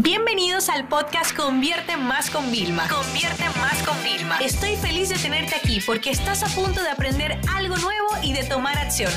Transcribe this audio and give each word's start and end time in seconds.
Bienvenidos 0.00 0.68
al 0.68 0.86
podcast 0.86 1.36
Convierte 1.36 1.96
Más 1.96 2.30
con 2.30 2.52
Vilma. 2.52 2.86
Convierte 2.88 3.42
Más 3.58 3.82
con 3.82 4.00
Vilma. 4.04 4.38
Estoy 4.38 4.76
feliz 4.76 5.08
de 5.08 5.16
tenerte 5.16 5.56
aquí 5.56 5.80
porque 5.84 6.10
estás 6.10 6.44
a 6.44 6.46
punto 6.54 6.80
de 6.80 6.88
aprender 6.88 7.36
algo 7.52 7.76
nuevo 7.78 8.06
y 8.22 8.32
de 8.32 8.44
tomar 8.44 8.78
acción. 8.78 9.10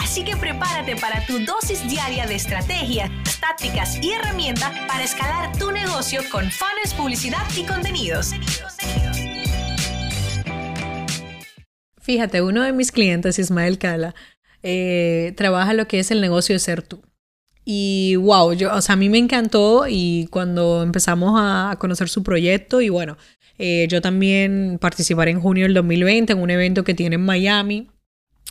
Así 0.00 0.24
que 0.24 0.36
prepárate 0.36 0.96
para 0.96 1.24
tu 1.26 1.38
dosis 1.44 1.88
diaria 1.88 2.26
de 2.26 2.34
estrategias, 2.34 3.08
tácticas 3.38 4.02
y 4.02 4.14
herramientas 4.14 4.72
para 4.88 5.04
escalar 5.04 5.56
tu 5.58 5.70
negocio 5.70 6.20
con 6.32 6.50
fans, 6.50 6.92
publicidad 6.96 7.46
y 7.56 7.62
contenidos. 7.64 8.32
Fíjate, 12.00 12.42
uno 12.42 12.62
de 12.62 12.72
mis 12.72 12.90
clientes, 12.90 13.38
Ismael 13.38 13.78
Cala, 13.78 14.16
eh, 14.64 15.34
trabaja 15.36 15.72
lo 15.72 15.86
que 15.86 16.00
es 16.00 16.10
el 16.10 16.20
negocio 16.20 16.56
de 16.56 16.58
ser 16.58 16.82
tú. 16.82 17.00
Y 17.68 18.14
wow, 18.14 18.52
yo, 18.52 18.72
o 18.72 18.80
sea, 18.80 18.92
a 18.92 18.96
mí 18.96 19.08
me 19.08 19.18
encantó 19.18 19.86
y 19.88 20.28
cuando 20.30 20.84
empezamos 20.84 21.32
a 21.36 21.74
conocer 21.80 22.08
su 22.08 22.22
proyecto 22.22 22.80
y 22.80 22.90
bueno, 22.90 23.16
eh, 23.58 23.88
yo 23.90 24.00
también 24.00 24.78
participaré 24.80 25.32
en 25.32 25.40
junio 25.40 25.64
del 25.64 25.74
2020 25.74 26.32
en 26.32 26.38
un 26.38 26.50
evento 26.50 26.84
que 26.84 26.94
tiene 26.94 27.16
en 27.16 27.24
Miami. 27.24 27.88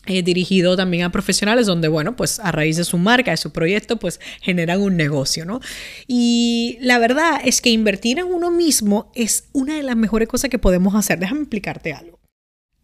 Eh, 0.08 0.22
dirigido 0.22 0.76
también 0.76 1.04
a 1.04 1.12
profesionales 1.14 1.66
donde, 1.66 1.88
bueno, 1.88 2.16
pues 2.18 2.40
a 2.42 2.52
raíz 2.52 2.76
de 2.76 2.84
su 2.84 2.98
marca, 2.98 3.32
de 3.32 3.38
su 3.38 3.52
proyecto, 3.54 3.98
pues 3.98 4.20
generan 4.42 4.82
un 4.82 4.98
negocio, 4.98 5.46
¿no? 5.46 5.62
Y 6.08 6.78
la 6.82 7.00
verdad 7.00 7.40
es 7.44 7.62
que 7.62 7.70
invertir 7.72 8.20
en 8.20 8.26
uno 8.26 8.52
mismo 8.52 9.12
es 9.16 9.46
una 9.54 9.78
de 9.78 9.84
las 9.84 9.96
mejores 9.96 10.28
cosas 10.28 10.50
que 10.50 10.60
podemos 10.60 10.94
hacer. 10.94 11.20
Déjame 11.20 11.42
explicarte 11.42 11.94
algo. 11.94 12.20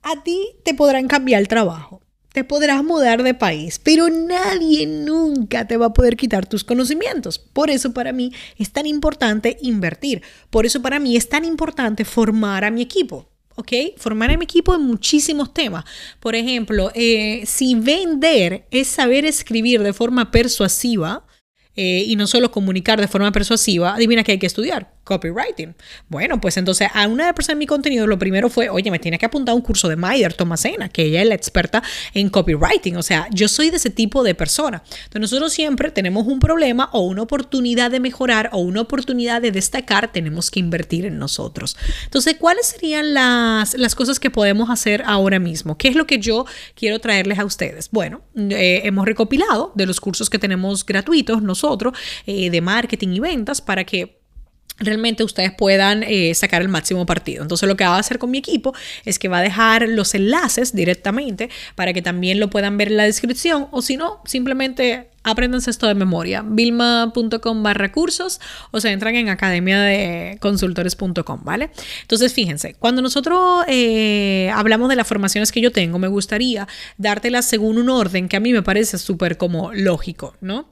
A 0.01 0.23
ti 0.23 0.39
te 0.63 0.73
podrán 0.73 1.07
cambiar 1.07 1.41
el 1.41 1.47
trabajo, 1.47 2.01
te 2.33 2.43
podrás 2.43 2.83
mudar 2.83 3.23
de 3.23 3.33
país, 3.33 3.79
pero 3.79 4.09
nadie 4.09 4.87
nunca 4.87 5.67
te 5.67 5.77
va 5.77 5.87
a 5.87 5.93
poder 5.93 6.15
quitar 6.15 6.45
tus 6.45 6.63
conocimientos. 6.63 7.39
Por 7.39 7.69
eso 7.69 7.93
para 7.93 8.13
mí 8.13 8.31
es 8.57 8.71
tan 8.71 8.85
importante 8.85 9.57
invertir. 9.61 10.21
Por 10.49 10.65
eso 10.65 10.81
para 10.81 10.99
mí 10.99 11.17
es 11.17 11.27
tan 11.27 11.43
importante 11.45 12.05
formar 12.05 12.63
a 12.63 12.71
mi 12.71 12.81
equipo. 12.81 13.27
¿ok? 13.55 13.71
Formar 13.97 14.31
a 14.31 14.37
mi 14.37 14.45
equipo 14.45 14.73
en 14.73 14.81
muchísimos 14.81 15.53
temas. 15.53 15.83
Por 16.19 16.35
ejemplo, 16.35 16.91
eh, 16.95 17.43
si 17.45 17.75
vender 17.75 18.65
es 18.71 18.87
saber 18.87 19.25
escribir 19.25 19.83
de 19.83 19.93
forma 19.93 20.31
persuasiva 20.31 21.25
eh, 21.75 22.03
y 22.07 22.15
no 22.15 22.27
solo 22.27 22.51
comunicar 22.51 22.99
de 22.99 23.07
forma 23.07 23.31
persuasiva, 23.31 23.93
adivina 23.93 24.23
qué 24.23 24.33
hay 24.33 24.39
que 24.39 24.47
estudiar 24.47 24.93
copywriting. 25.03 25.75
Bueno, 26.09 26.39
pues 26.39 26.57
entonces 26.57 26.89
a 26.93 27.07
una 27.07 27.27
de 27.27 27.33
personas 27.33 27.53
en 27.53 27.59
mi 27.59 27.67
contenido 27.67 28.07
lo 28.07 28.19
primero 28.19 28.49
fue, 28.49 28.69
oye, 28.69 28.91
me 28.91 28.99
tiene 28.99 29.17
que 29.17 29.25
apuntar 29.25 29.53
a 29.53 29.55
un 29.55 29.61
curso 29.61 29.89
de 29.89 29.95
Maider 29.95 30.33
Tomasena, 30.33 30.89
que 30.89 31.03
ella 31.03 31.21
es 31.21 31.27
la 31.27 31.35
experta 31.35 31.83
en 32.13 32.29
copywriting. 32.29 32.97
O 32.97 33.03
sea, 33.03 33.27
yo 33.31 33.47
soy 33.47 33.69
de 33.69 33.77
ese 33.77 33.89
tipo 33.89 34.23
de 34.23 34.35
persona. 34.35 34.83
Entonces 35.05 35.21
nosotros 35.21 35.53
siempre 35.53 35.91
tenemos 35.91 36.27
un 36.27 36.39
problema 36.39 36.89
o 36.93 37.01
una 37.01 37.23
oportunidad 37.23 37.91
de 37.91 37.99
mejorar 37.99 38.49
o 38.53 38.59
una 38.59 38.81
oportunidad 38.81 39.41
de 39.41 39.51
destacar, 39.51 40.11
tenemos 40.11 40.51
que 40.51 40.59
invertir 40.59 41.05
en 41.05 41.17
nosotros. 41.17 41.77
Entonces, 42.05 42.35
¿cuáles 42.39 42.67
serían 42.67 43.13
las, 43.13 43.73
las 43.75 43.95
cosas 43.95 44.19
que 44.19 44.29
podemos 44.29 44.69
hacer 44.69 45.03
ahora 45.05 45.39
mismo? 45.39 45.77
¿Qué 45.77 45.87
es 45.87 45.95
lo 45.95 46.05
que 46.05 46.19
yo 46.19 46.45
quiero 46.75 46.99
traerles 46.99 47.39
a 47.39 47.45
ustedes? 47.45 47.89
Bueno, 47.91 48.21
eh, 48.35 48.81
hemos 48.83 49.05
recopilado 49.05 49.71
de 49.75 49.85
los 49.85 49.99
cursos 49.99 50.29
que 50.29 50.39
tenemos 50.39 50.85
gratuitos 50.85 51.41
nosotros 51.41 51.97
eh, 52.25 52.49
de 52.49 52.61
marketing 52.61 53.09
y 53.09 53.19
ventas 53.19 53.61
para 53.61 53.83
que 53.83 54.20
realmente 54.81 55.23
ustedes 55.23 55.51
puedan 55.51 56.03
eh, 56.03 56.33
sacar 56.35 56.61
el 56.61 56.69
máximo 56.69 57.05
partido. 57.05 57.41
Entonces 57.41 57.67
lo 57.67 57.77
que 57.77 57.83
va 57.83 57.95
a 57.95 57.99
hacer 57.99 58.19
con 58.19 58.31
mi 58.31 58.39
equipo 58.39 58.73
es 59.05 59.19
que 59.19 59.27
va 59.27 59.39
a 59.39 59.41
dejar 59.41 59.87
los 59.87 60.13
enlaces 60.13 60.75
directamente 60.75 61.49
para 61.75 61.93
que 61.93 62.01
también 62.01 62.39
lo 62.39 62.49
puedan 62.49 62.77
ver 62.77 62.89
en 62.89 62.97
la 62.97 63.03
descripción 63.03 63.67
o 63.71 63.81
si 63.81 63.97
no, 63.97 64.21
simplemente 64.25 65.07
apréndanse 65.23 65.69
esto 65.69 65.87
de 65.87 65.93
memoria, 65.93 66.43
vilma.com 66.43 67.63
barra 67.63 67.91
cursos 67.91 68.41
o 68.71 68.79
se 68.81 68.91
entran 68.91 69.15
en 69.15 69.29
academia 69.29 69.79
de 69.81 70.37
consultores.com, 70.39 71.41
¿vale? 71.43 71.69
Entonces 72.01 72.33
fíjense, 72.33 72.73
cuando 72.73 73.01
nosotros 73.01 73.63
eh, 73.67 74.49
hablamos 74.53 74.89
de 74.89 74.95
las 74.95 75.07
formaciones 75.07 75.51
que 75.51 75.61
yo 75.61 75.71
tengo, 75.71 75.99
me 75.99 76.07
gustaría 76.07 76.67
dártelas 76.97 77.45
según 77.45 77.77
un 77.77 77.89
orden 77.89 78.27
que 78.27 78.37
a 78.37 78.39
mí 78.39 78.51
me 78.51 78.63
parece 78.63 78.97
súper 78.97 79.37
como 79.37 79.71
lógico, 79.73 80.35
¿no? 80.41 80.69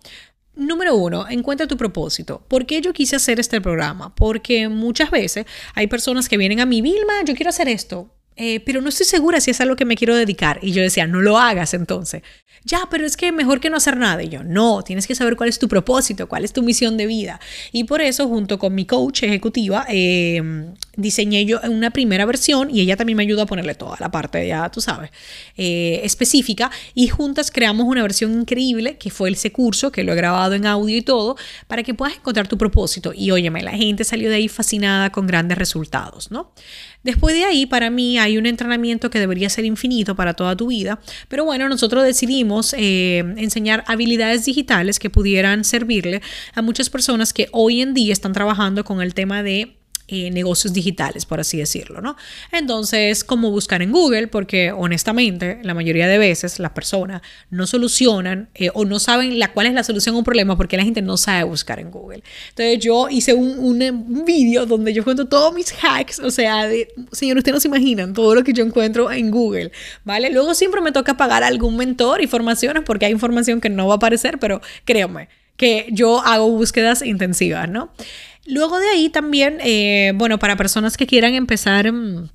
Número 0.59 0.93
uno, 0.93 1.25
encuentra 1.29 1.67
tu 1.67 1.77
propósito. 1.77 2.43
¿Por 2.49 2.65
qué 2.65 2.81
yo 2.81 2.91
quise 2.91 3.15
hacer 3.15 3.39
este 3.39 3.61
programa? 3.61 4.13
Porque 4.13 4.67
muchas 4.67 5.09
veces 5.09 5.45
hay 5.73 5.87
personas 5.87 6.27
que 6.27 6.35
vienen 6.35 6.59
a 6.59 6.65
mi 6.65 6.81
Vilma, 6.81 7.23
yo 7.23 7.33
quiero 7.33 7.49
hacer 7.49 7.69
esto. 7.69 8.09
Eh, 8.41 8.61
pero 8.61 8.79
no 8.79 8.87
estoy 8.87 9.05
segura 9.05 9.41
si 9.41 9.51
es 9.51 9.59
a 9.59 9.65
lo 9.65 9.75
que 9.75 9.83
me 9.83 9.97
quiero 9.97 10.15
dedicar. 10.15 10.59
Y 10.61 10.71
yo 10.71 10.81
decía, 10.81 11.05
no 11.07 11.21
lo 11.21 11.37
hagas 11.37 11.73
entonces. 11.73 12.23
Ya, 12.63 12.87
pero 12.89 13.05
es 13.05 13.17
que 13.17 13.31
mejor 13.31 13.59
que 13.59 13.69
no 13.69 13.77
hacer 13.77 13.97
nada. 13.97 14.23
Y 14.23 14.29
yo, 14.29 14.43
no, 14.43 14.81
tienes 14.81 15.07
que 15.07 15.15
saber 15.15 15.35
cuál 15.35 15.49
es 15.49 15.59
tu 15.59 15.67
propósito, 15.67 16.27
cuál 16.27 16.45
es 16.45 16.53
tu 16.53 16.61
misión 16.61 16.97
de 16.97 17.05
vida. 17.05 17.39
Y 17.71 17.83
por 17.83 18.01
eso, 18.01 18.27
junto 18.27 18.57
con 18.57 18.75
mi 18.75 18.85
coach 18.85 19.23
ejecutiva, 19.23 19.85
eh, 19.89 20.41
diseñé 20.95 21.45
yo 21.45 21.59
una 21.63 21.91
primera 21.91 22.25
versión 22.25 22.69
y 22.73 22.81
ella 22.81 22.95
también 22.95 23.17
me 23.17 23.23
ayudó 23.23 23.43
a 23.43 23.45
ponerle 23.45 23.75
toda 23.75 23.97
la 23.99 24.11
parte, 24.11 24.45
ya 24.47 24.69
tú 24.69 24.81
sabes, 24.81 25.11
eh, 25.57 26.01
específica. 26.03 26.71
Y 26.93 27.07
juntas 27.07 27.51
creamos 27.51 27.87
una 27.87 28.01
versión 28.01 28.33
increíble 28.33 28.97
que 28.97 29.09
fue 29.09 29.31
ese 29.31 29.51
curso, 29.51 29.91
que 29.91 30.03
lo 30.03 30.13
he 30.13 30.15
grabado 30.15 30.53
en 30.53 30.65
audio 30.65 30.95
y 30.95 31.01
todo, 31.01 31.35
para 31.67 31.83
que 31.83 31.93
puedas 31.93 32.15
encontrar 32.15 32.47
tu 32.47 32.57
propósito. 32.57 33.13
Y 33.15 33.31
óyeme, 33.31 33.63
la 33.63 33.71
gente 33.71 34.03
salió 34.03 34.29
de 34.29 34.35
ahí 34.35 34.47
fascinada 34.47 35.11
con 35.11 35.27
grandes 35.27 35.57
resultados, 35.57 36.31
¿no? 36.31 36.53
Después 37.03 37.33
de 37.33 37.45
ahí, 37.45 37.65
para 37.65 37.89
mí 37.89 38.19
hay 38.19 38.28
un 38.37 38.45
entrenamiento 38.45 39.09
que 39.09 39.19
debería 39.19 39.49
ser 39.49 39.65
infinito 39.65 40.15
para 40.15 40.33
toda 40.33 40.55
tu 40.55 40.67
vida, 40.67 40.99
pero 41.27 41.45
bueno, 41.45 41.69
nosotros 41.69 42.03
decidimos 42.03 42.73
eh, 42.77 43.19
enseñar 43.37 43.83
habilidades 43.87 44.45
digitales 44.45 44.99
que 44.99 45.09
pudieran 45.09 45.63
servirle 45.63 46.21
a 46.53 46.61
muchas 46.61 46.89
personas 46.89 47.33
que 47.33 47.47
hoy 47.51 47.81
en 47.81 47.93
día 47.93 48.13
están 48.13 48.33
trabajando 48.33 48.83
con 48.83 49.01
el 49.01 49.13
tema 49.13 49.43
de 49.43 49.78
eh, 50.11 50.31
negocios 50.31 50.73
digitales, 50.73 51.25
por 51.25 51.39
así 51.39 51.57
decirlo, 51.57 52.01
¿no? 52.01 52.15
Entonces, 52.51 53.23
¿cómo 53.23 53.51
buscar 53.51 53.81
en 53.83 53.91
Google? 53.91 54.27
Porque 54.27 54.71
honestamente, 54.71 55.59
la 55.61 55.75
mayoría 55.75 56.07
de 56.07 56.17
veces 56.17 56.57
las 56.57 56.71
personas 56.71 57.21
no 57.51 57.67
solucionan 57.67 58.49
eh, 58.55 58.69
o 58.73 58.85
no 58.85 58.97
saben 58.97 59.37
la, 59.37 59.51
cuál 59.51 59.67
es 59.67 59.73
la 59.73 59.83
solución 59.83 60.15
a 60.15 60.17
un 60.17 60.23
problema 60.23 60.57
porque 60.57 60.77
la 60.77 60.83
gente 60.83 61.03
no 61.03 61.15
sabe 61.15 61.43
buscar 61.43 61.79
en 61.79 61.91
Google. 61.91 62.23
Entonces, 62.49 62.79
yo 62.79 63.07
hice 63.09 63.33
un, 63.33 63.59
un, 63.59 64.25
vídeo 64.25 64.65
donde 64.65 64.93
yo 64.93 65.03
cuento 65.03 65.27
todos 65.27 65.53
mis 65.53 65.71
hacks, 65.83 66.19
o 66.19 66.31
sea, 66.31 66.65
de, 66.65 66.87
señor, 67.11 67.37
ustedes 67.37 67.53
no 67.53 67.59
se 67.59 67.67
imaginan 67.67 68.13
todo 68.13 68.33
lo 68.33 68.43
que 68.43 68.51
yo 68.51 68.63
encuentro 68.63 69.11
en 69.11 69.29
Google, 69.29 69.71
¿vale? 70.03 70.31
Luego 70.31 70.55
siempre 70.55 70.81
me 70.81 70.91
toca 70.91 71.17
pagar 71.17 71.43
algún 71.43 71.77
mentor, 71.77 72.21
informaciones, 72.21 72.83
porque 72.83 73.05
hay 73.05 73.11
información 73.11 73.61
que 73.61 73.69
no 73.69 73.87
va 73.87 73.93
a 73.93 73.97
aparecer, 73.97 74.39
pero 74.39 74.59
créanme 74.85 75.29
que 75.59 75.87
yo 75.91 76.21
hago 76.21 76.49
búsquedas 76.49 77.01
intensivas, 77.01 77.69
¿no? 77.69 77.91
Luego 78.49 78.79
de 78.79 78.87
ahí 78.89 79.09
también, 79.09 79.59
eh, 79.61 80.11
bueno, 80.15 80.39
para 80.39 80.57
personas 80.57 80.97
que 80.97 81.05
quieran 81.05 81.35
empezar 81.35 81.91
mm, 81.91 82.29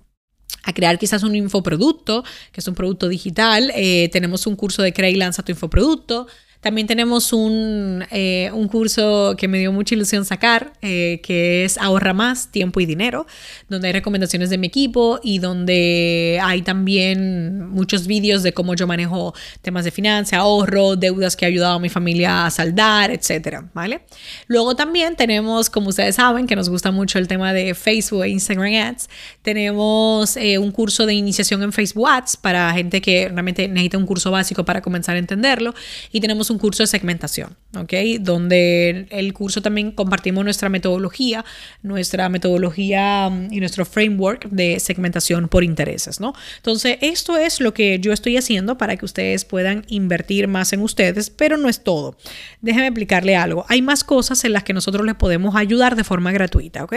a 0.62 0.72
crear 0.72 0.96
quizás 0.96 1.24
un 1.24 1.34
infoproducto, 1.34 2.22
que 2.52 2.60
es 2.60 2.68
un 2.68 2.76
producto 2.76 3.08
digital, 3.08 3.72
eh, 3.74 4.08
tenemos 4.12 4.46
un 4.46 4.54
curso 4.54 4.82
de 4.82 4.92
Crea 4.92 5.10
y 5.10 5.16
Lanza 5.16 5.42
tu 5.42 5.50
infoproducto. 5.50 6.28
También 6.64 6.86
tenemos 6.86 7.34
un, 7.34 8.06
eh, 8.10 8.50
un, 8.54 8.68
curso 8.68 9.34
que 9.36 9.48
me 9.48 9.58
dio 9.58 9.70
mucha 9.70 9.94
ilusión 9.94 10.24
sacar, 10.24 10.72
eh, 10.80 11.20
que 11.22 11.66
es 11.66 11.76
Ahorra 11.76 12.14
más, 12.14 12.50
tiempo 12.50 12.80
y 12.80 12.86
dinero, 12.86 13.26
donde 13.68 13.88
hay 13.88 13.92
recomendaciones 13.92 14.48
de 14.48 14.56
mi 14.56 14.68
equipo 14.68 15.20
y 15.22 15.40
donde 15.40 16.40
hay 16.42 16.62
también 16.62 17.68
muchos 17.68 18.06
vídeos 18.06 18.42
de 18.42 18.54
cómo 18.54 18.74
yo 18.74 18.86
manejo 18.86 19.34
temas 19.60 19.84
de 19.84 19.90
finanzas, 19.90 20.38
ahorro, 20.38 20.96
deudas 20.96 21.36
que 21.36 21.44
he 21.44 21.48
ayudado 21.48 21.74
a 21.74 21.78
mi 21.78 21.90
familia 21.90 22.46
a 22.46 22.50
saldar, 22.50 23.10
etcétera, 23.10 23.68
¿vale? 23.74 24.00
Luego 24.46 24.74
también 24.74 25.16
tenemos, 25.16 25.68
como 25.68 25.90
ustedes 25.90 26.14
saben, 26.14 26.46
que 26.46 26.56
nos 26.56 26.70
gusta 26.70 26.90
mucho 26.90 27.18
el 27.18 27.28
tema 27.28 27.52
de 27.52 27.74
Facebook 27.74 28.24
e 28.24 28.30
Instagram 28.30 28.72
Ads, 28.72 29.10
tenemos 29.42 30.38
eh, 30.38 30.56
un 30.56 30.72
curso 30.72 31.04
de 31.04 31.12
iniciación 31.12 31.62
en 31.62 31.74
Facebook 31.74 32.08
Ads 32.08 32.38
para 32.38 32.72
gente 32.72 33.02
que 33.02 33.28
realmente 33.28 33.68
necesita 33.68 33.98
un 33.98 34.06
curso 34.06 34.30
básico 34.30 34.64
para 34.64 34.80
comenzar 34.80 35.16
a 35.16 35.18
entenderlo 35.18 35.74
y 36.10 36.22
tenemos 36.22 36.48
un 36.54 36.58
curso 36.58 36.82
de 36.82 36.86
segmentación, 36.86 37.56
¿ok? 37.76 37.92
Donde 38.20 39.06
el 39.10 39.32
curso 39.32 39.60
también 39.60 39.90
compartimos 39.90 40.44
nuestra 40.44 40.68
metodología, 40.68 41.44
nuestra 41.82 42.28
metodología 42.28 43.28
mm, 43.28 43.52
y 43.52 43.60
nuestro 43.60 43.84
framework 43.84 44.48
de 44.50 44.78
segmentación 44.78 45.48
por 45.48 45.64
intereses, 45.64 46.20
¿no? 46.20 46.32
Entonces, 46.56 46.98
esto 47.00 47.36
es 47.36 47.60
lo 47.60 47.74
que 47.74 47.98
yo 47.98 48.12
estoy 48.12 48.36
haciendo 48.36 48.78
para 48.78 48.96
que 48.96 49.04
ustedes 49.04 49.44
puedan 49.44 49.84
invertir 49.88 50.48
más 50.48 50.72
en 50.72 50.80
ustedes, 50.80 51.28
pero 51.28 51.56
no 51.56 51.68
es 51.68 51.82
todo. 51.82 52.16
Déjenme 52.60 52.86
explicarle 52.86 53.36
algo. 53.36 53.66
Hay 53.68 53.82
más 53.82 54.04
cosas 54.04 54.44
en 54.44 54.52
las 54.52 54.62
que 54.62 54.72
nosotros 54.72 55.04
les 55.04 55.16
podemos 55.16 55.56
ayudar 55.56 55.96
de 55.96 56.04
forma 56.04 56.32
gratuita, 56.32 56.84
¿ok? 56.84 56.94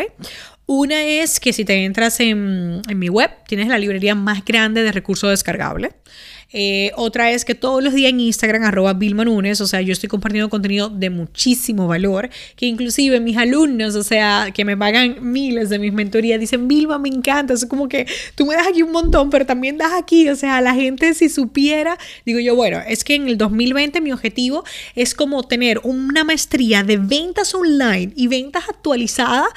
Una 0.68 1.01
es 1.04 1.39
que 1.39 1.54
si 1.54 1.65
te 1.65 1.86
entras 1.86 2.19
en, 2.19 2.81
en 2.88 3.00
mi 3.00 3.09
web, 3.09 3.31
tienes 3.48 3.69
la 3.69 3.80
librería 3.80 4.15
más 4.15 4.45
grande 4.45 4.83
de 4.83 4.92
recursos 4.92 5.30
descargables. 5.30 5.94
Eh, 6.53 6.91
otra 6.95 7.31
es 7.31 7.44
que 7.44 7.55
todos 7.55 7.83
los 7.83 7.94
días 7.94 8.09
en 8.09 8.19
Instagram, 8.19 8.63
arroba 8.63 8.94
Vilma 8.94 9.25
Nunes, 9.25 9.59
o 9.61 9.67
sea, 9.67 9.81
yo 9.81 9.91
estoy 9.91 10.07
compartiendo 10.09 10.49
contenido 10.49 10.89
de 10.89 11.09
muchísimo 11.09 11.88
valor, 11.88 12.29
que 12.55 12.65
inclusive 12.65 13.19
mis 13.19 13.38
alumnos, 13.38 13.95
o 13.95 14.03
sea, 14.03 14.51
que 14.53 14.63
me 14.63 14.77
pagan 14.77 15.17
miles 15.21 15.69
de 15.69 15.79
mis 15.79 15.94
mentorías, 15.94 16.39
dicen, 16.39 16.67
Vilma, 16.67 16.99
me 16.99 17.09
encanta, 17.09 17.53
es 17.53 17.65
como 17.65 17.89
que 17.89 18.07
tú 18.35 18.45
me 18.45 18.55
das 18.55 18.67
aquí 18.67 18.81
un 18.81 18.91
montón, 18.91 19.29
pero 19.29 19.45
también 19.45 19.77
das 19.77 19.94
aquí, 19.94 20.29
o 20.29 20.35
sea, 20.35 20.61
la 20.61 20.73
gente 20.73 21.13
si 21.13 21.29
supiera, 21.29 21.97
digo 22.25 22.39
yo, 22.39 22.55
bueno, 22.55 22.79
es 22.88 23.03
que 23.03 23.15
en 23.15 23.27
el 23.27 23.38
2020 23.38 23.99
mi 24.01 24.11
objetivo 24.11 24.63
es 24.95 25.13
como 25.15 25.44
tener 25.44 25.79
una 25.83 26.23
maestría 26.23 26.83
de 26.83 26.97
ventas 26.97 27.53
online 27.53 28.13
y 28.15 28.27
ventas 28.27 28.69
actualizadas 28.69 29.47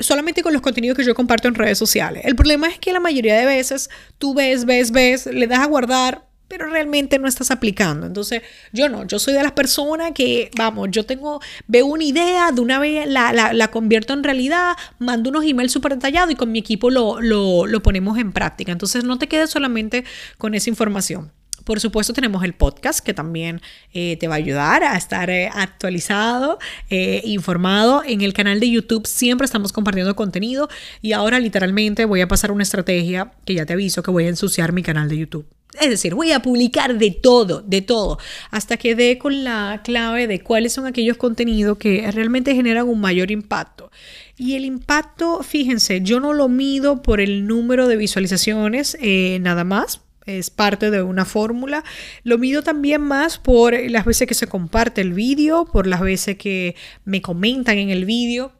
solamente 0.00 0.42
con 0.42 0.52
los 0.52 0.62
contenidos 0.62 0.96
que 0.96 1.04
yo 1.04 1.14
comparto 1.14 1.48
en 1.48 1.54
redes 1.54 1.78
sociales. 1.78 2.22
El 2.24 2.34
problema 2.34 2.66
es 2.66 2.78
que 2.78 2.92
la 2.92 3.00
mayoría 3.00 3.36
de 3.38 3.46
veces 3.46 3.88
tú 4.18 4.34
ves, 4.34 4.64
ves, 4.64 4.90
ves, 4.90 5.26
le 5.26 5.46
das 5.46 5.60
a 5.60 5.66
guardar, 5.66 6.31
pero 6.52 6.66
realmente 6.66 7.18
no 7.18 7.28
estás 7.28 7.50
aplicando. 7.50 8.06
Entonces, 8.06 8.42
yo 8.74 8.90
no, 8.90 9.06
yo 9.06 9.18
soy 9.18 9.32
de 9.32 9.42
las 9.42 9.52
personas 9.52 10.12
que, 10.12 10.50
vamos, 10.54 10.90
yo 10.90 11.06
tengo, 11.06 11.40
veo 11.66 11.86
una 11.86 12.04
idea, 12.04 12.52
de 12.52 12.60
una 12.60 12.78
vez 12.78 13.08
la, 13.08 13.32
la, 13.54 13.70
convierto 13.70 14.12
en 14.12 14.22
realidad, 14.22 14.76
mando 14.98 15.30
unos 15.30 15.46
emails 15.46 15.72
súper 15.72 15.94
detallados 15.94 16.30
y 16.30 16.34
con 16.34 16.52
mi 16.52 16.58
equipo 16.58 16.90
lo, 16.90 17.22
lo, 17.22 17.66
lo 17.66 17.82
ponemos 17.82 18.18
en 18.18 18.32
práctica. 18.32 18.70
Entonces, 18.70 19.02
no 19.02 19.16
te 19.16 19.28
quedes 19.28 19.48
solamente 19.48 20.04
con 20.36 20.54
esa 20.54 20.68
información. 20.68 21.32
Por 21.64 21.80
supuesto 21.80 22.12
tenemos 22.12 22.44
el 22.44 22.52
podcast 22.52 23.00
que 23.00 23.14
también 23.14 23.62
eh, 23.94 24.18
te 24.18 24.28
va 24.28 24.34
a 24.34 24.36
ayudar 24.36 24.84
a 24.84 24.98
estar 24.98 25.30
eh, 25.30 25.48
actualizado, 25.50 26.58
eh, 26.90 27.22
informado. 27.24 28.02
En 28.04 28.20
el 28.20 28.34
canal 28.34 28.60
de 28.60 28.68
YouTube 28.68 29.06
siempre 29.06 29.46
estamos 29.46 29.72
compartiendo 29.72 30.14
contenido 30.14 30.68
y 31.00 31.12
ahora 31.12 31.40
literalmente 31.40 32.04
voy 32.04 32.20
a 32.20 32.28
pasar 32.28 32.52
una 32.52 32.62
estrategia 32.62 33.32
que 33.46 33.54
ya 33.54 33.64
te 33.64 33.72
aviso 33.72 34.02
que 34.02 34.10
voy 34.10 34.26
a 34.26 34.28
ensuciar 34.28 34.72
mi 34.72 34.82
canal 34.82 35.08
de 35.08 35.16
YouTube. 35.16 35.46
Es 35.80 35.88
decir, 35.88 36.14
voy 36.14 36.32
a 36.32 36.42
publicar 36.42 36.98
de 36.98 37.10
todo, 37.10 37.62
de 37.62 37.80
todo, 37.80 38.18
hasta 38.50 38.76
que 38.76 38.94
dé 38.94 39.18
con 39.18 39.42
la 39.42 39.80
clave 39.82 40.26
de 40.26 40.40
cuáles 40.40 40.74
son 40.74 40.86
aquellos 40.86 41.16
contenidos 41.16 41.78
que 41.78 42.08
realmente 42.12 42.54
generan 42.54 42.88
un 42.88 43.00
mayor 43.00 43.30
impacto. 43.30 43.90
Y 44.36 44.54
el 44.54 44.64
impacto, 44.64 45.42
fíjense, 45.42 46.02
yo 46.02 46.20
no 46.20 46.34
lo 46.34 46.48
mido 46.48 47.00
por 47.00 47.20
el 47.20 47.46
número 47.46 47.88
de 47.88 47.96
visualizaciones 47.96 48.98
nada 49.40 49.64
más, 49.64 50.02
es 50.26 50.50
parte 50.50 50.90
de 50.90 51.02
una 51.02 51.24
fórmula. 51.24 51.84
Lo 52.22 52.38
mido 52.38 52.62
también 52.62 53.00
más 53.00 53.38
por 53.38 53.74
las 53.90 54.04
veces 54.04 54.28
que 54.28 54.34
se 54.34 54.46
comparte 54.46 55.00
el 55.00 55.14
vídeo, 55.14 55.64
por 55.64 55.86
las 55.86 56.00
veces 56.00 56.36
que 56.36 56.76
me 57.04 57.22
comentan 57.22 57.78
en 57.78 57.90
el 57.90 58.04
vídeo 58.04 58.52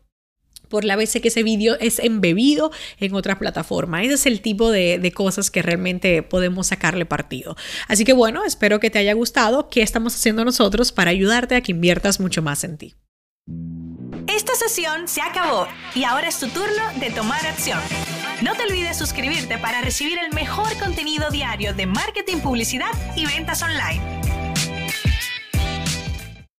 por 0.72 0.86
las 0.86 0.96
veces 0.96 1.20
que 1.20 1.28
ese 1.28 1.42
vídeo 1.42 1.76
es 1.80 1.98
embebido 1.98 2.72
en 2.98 3.14
otras 3.14 3.36
plataformas. 3.36 4.04
Ese 4.06 4.14
es 4.14 4.24
el 4.24 4.40
tipo 4.40 4.70
de, 4.70 4.98
de, 4.98 5.12
cosas 5.12 5.50
que 5.50 5.60
realmente 5.60 6.22
podemos 6.22 6.68
sacarle 6.68 7.04
partido. 7.04 7.56
Así 7.88 8.06
que 8.06 8.14
bueno, 8.14 8.42
espero 8.42 8.80
que 8.80 8.88
te 8.88 8.98
haya 8.98 9.12
gustado. 9.12 9.68
¿Qué 9.68 9.82
estamos 9.82 10.14
haciendo 10.14 10.46
nosotros 10.46 10.90
para 10.90 11.10
ayudarte 11.10 11.56
a 11.56 11.60
que 11.60 11.72
inviertas 11.72 12.20
mucho 12.20 12.40
más 12.40 12.64
en 12.64 12.78
ti? 12.78 12.94
Esta 14.28 14.54
sesión 14.54 15.08
se 15.08 15.20
acabó 15.20 15.68
y 15.94 16.04
ahora 16.04 16.28
es 16.28 16.38
tu 16.38 16.48
turno 16.48 16.82
de 16.98 17.10
tomar 17.10 17.44
acción. 17.46 17.80
No 18.40 18.54
te 18.54 18.62
olvides 18.62 18.96
suscribirte 18.96 19.58
para 19.58 19.82
recibir 19.82 20.18
el 20.18 20.32
mejor 20.32 20.74
contenido 20.78 21.30
diario 21.30 21.74
de 21.74 21.84
marketing, 21.84 22.38
publicidad 22.38 22.92
y 23.14 23.26
ventas 23.26 23.62
online. 23.62 24.21